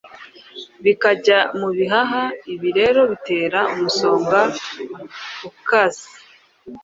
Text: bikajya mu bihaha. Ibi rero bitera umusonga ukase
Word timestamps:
bikajya 0.83 1.39
mu 1.59 1.69
bihaha. 1.77 2.23
Ibi 2.53 2.69
rero 2.79 3.01
bitera 3.11 3.59
umusonga 3.73 4.39
ukase 5.49 6.07